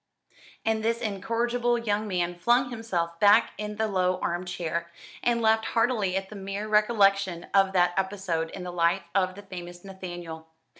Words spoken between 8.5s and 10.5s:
the life of the famous Nathaniel.